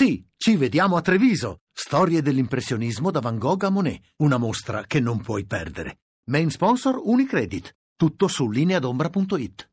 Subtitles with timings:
[0.00, 1.62] Sì, ci vediamo a Treviso.
[1.72, 4.00] Storie dell'impressionismo da Van Gogh a Monet.
[4.18, 6.02] Una mostra che non puoi perdere.
[6.30, 7.74] Main sponsor Unicredit.
[7.96, 9.70] Tutto su lineadombra.it.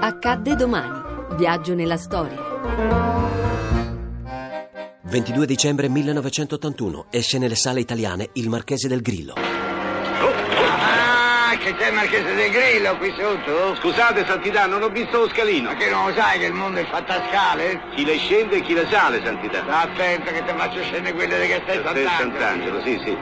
[0.00, 1.36] Accadde domani.
[1.36, 2.38] Viaggio nella storia.
[5.02, 9.63] 22 dicembre 1981 esce nelle sale italiane Il Marchese del Grillo.
[11.64, 13.74] Che c'è il Marchese del Grillo qui sotto?
[13.76, 15.70] Scusate, Santità, non ho visto lo scalino.
[15.70, 17.80] Ma che non lo sai che il mondo è fatto a scale?
[17.94, 19.64] Chi le scende e chi le sale, Santità.
[19.66, 22.38] Aspetta che ti faccio scendere quelle che stai Per te, saltando.
[22.38, 23.16] Sant'Angelo, sì, sì.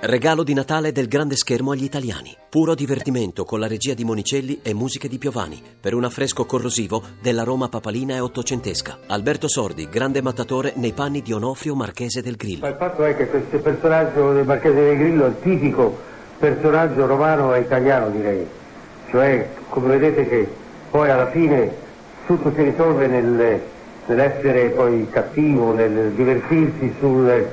[0.00, 2.36] Regalo di Natale del grande schermo agli italiani.
[2.50, 7.02] Puro divertimento con la regia di Monicelli e musiche di Piovani per un affresco corrosivo
[7.22, 8.98] della Roma papalina e ottocentesca.
[9.06, 12.68] Alberto Sordi, grande mattatore nei panni di Onofrio Marchese del Ma Grillo.
[12.68, 17.54] il fatto è che questo personaggio del Marchese del Grillo è il tipico personaggio romano
[17.54, 18.46] e italiano, direi.
[19.10, 20.48] Cioè, come vedete che
[20.90, 21.72] poi alla fine
[22.26, 23.60] tutto si risolve nel-
[24.06, 27.46] nell'essere poi cattivo, nel divertirsi sul,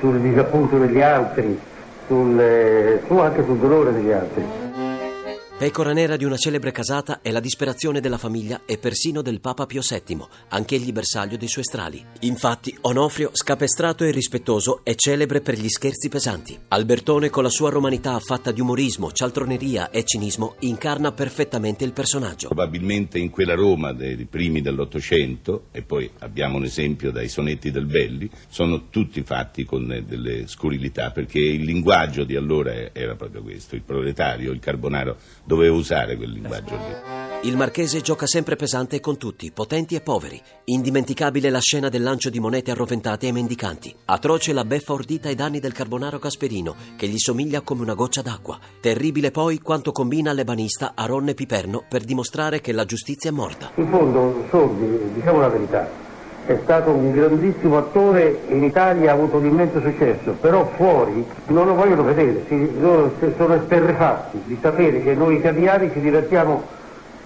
[0.00, 1.58] sul disappunto degli altri,
[2.06, 4.63] sul, su- anche sul dolore degli altri.
[5.64, 9.64] Pecora nera di una celebre casata è la disperazione della famiglia e persino del Papa
[9.64, 12.04] Pio VII, anch'egli bersaglio dei suoi strali.
[12.20, 16.54] Infatti, Onofrio, scapestrato e rispettoso, è celebre per gli scherzi pesanti.
[16.68, 22.48] Albertone, con la sua romanità fatta di umorismo, cialtroneria e cinismo, incarna perfettamente il personaggio.
[22.48, 27.86] Probabilmente in quella Roma dei primi dell'Ottocento, e poi abbiamo un esempio dai sonetti del
[27.86, 33.40] Belli, sono tutti fatti con eh, delle scurrilità, perché il linguaggio di allora era proprio
[33.40, 35.16] questo, il proletario, il carbonaro,
[35.54, 37.22] doveva usare quel linguaggio lì.
[37.48, 40.40] Il marchese gioca sempre pesante con tutti, potenti e poveri.
[40.64, 43.94] Indimenticabile la scena del lancio di monete arroventate ai mendicanti.
[44.06, 48.22] Atroce la beffa ordita ai danni del carbonaro Gasperino, che gli somiglia come una goccia
[48.22, 48.58] d'acqua.
[48.80, 53.72] Terribile poi quanto combina l'ebanista Aronne Piperno per dimostrare che la giustizia è morta.
[53.74, 55.90] In fondo, Sordi, diciamo la verità,
[56.46, 61.66] è stato un grandissimo attore in Italia ha avuto un immenso successo, però fuori non
[61.66, 62.70] lo vogliono vedere, si-
[63.36, 66.62] sono esterrefatti di sapere che noi italiani ci divertiamo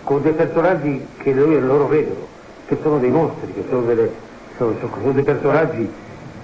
[0.04, 2.26] con dei personaggi che loro, loro vedono,
[2.66, 4.12] che sono dei mostri, che sono, delle-
[4.56, 5.90] sono- sono dei personaggi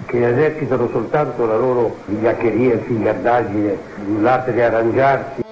[0.07, 3.77] che esercitano soltanto la loro vigliaccheria, fingardaggine,
[4.19, 5.44] l'arte di arrangiarsi.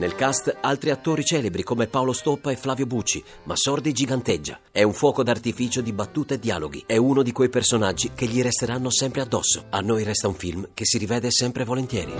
[0.00, 4.58] Nel cast altri attori celebri come Paolo Stoppa e Flavio Bucci, ma Sordi giganteggia.
[4.72, 6.84] È un fuoco d'artificio di battute e dialoghi.
[6.86, 9.66] È uno di quei personaggi che gli resteranno sempre addosso.
[9.68, 12.14] A noi resta un film che si rivede sempre volentieri.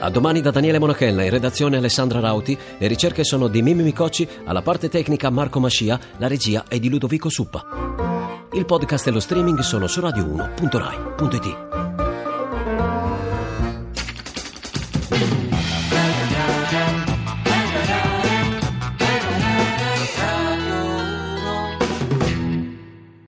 [0.00, 4.28] A domani da Daniele Monachella, in redazione Alessandra Rauti, le ricerche sono di Mimmi Micocci,
[4.44, 7.64] alla parte tecnica Marco Mascia, la regia è di Ludovico Suppa.
[8.52, 11.65] Il podcast e lo streaming sono su radio1.rai.it.